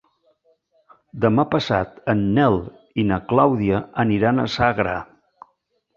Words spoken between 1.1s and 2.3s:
Demà passat en